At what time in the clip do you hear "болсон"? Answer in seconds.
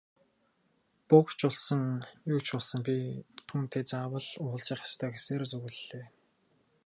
1.47-1.81, 2.55-2.79